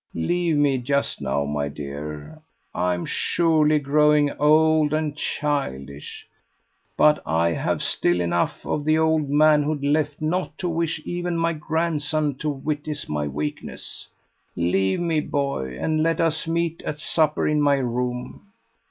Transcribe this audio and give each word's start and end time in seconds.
leave 0.15 0.57
me 0.57 0.79
just 0.79 1.21
now, 1.21 1.45
my 1.45 1.67
dear; 1.69 2.41
I 2.73 2.95
am 2.95 3.05
surely 3.05 3.77
growing 3.77 4.31
old 4.39 4.93
and 4.93 5.15
childish, 5.15 6.27
but 6.97 7.21
I 7.23 7.49
have 7.51 7.83
still 7.83 8.19
enough 8.19 8.65
of 8.65 8.83
the 8.83 8.97
old 8.97 9.29
manhood 9.29 9.83
left 9.83 10.19
not 10.19 10.57
to 10.57 10.67
wish 10.67 10.99
even 11.05 11.37
my 11.37 11.53
grandson 11.53 12.33
to 12.39 12.49
witness 12.49 13.07
my 13.07 13.27
weakness. 13.27 14.07
Leave 14.55 14.99
me, 14.99 15.19
boy, 15.19 15.77
and 15.79 16.01
let 16.01 16.19
us 16.19 16.47
meet 16.47 16.81
at 16.81 16.97
supper 16.97 17.47
in 17.47 17.61
my 17.61 17.75
room. 17.75 18.47